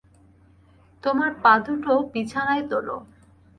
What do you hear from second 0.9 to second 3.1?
তোমার পাদুটো বিছানায় তোলো।